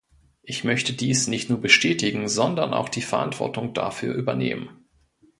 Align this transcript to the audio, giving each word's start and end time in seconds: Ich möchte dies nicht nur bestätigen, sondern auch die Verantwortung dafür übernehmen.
Ich 0.41 0.63
möchte 0.63 0.93
dies 0.93 1.27
nicht 1.27 1.51
nur 1.51 1.61
bestätigen, 1.61 2.27
sondern 2.27 2.73
auch 2.73 2.89
die 2.89 3.03
Verantwortung 3.03 3.75
dafür 3.75 4.15
übernehmen. 4.15 4.87